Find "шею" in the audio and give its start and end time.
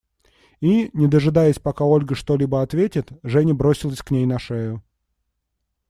4.39-4.83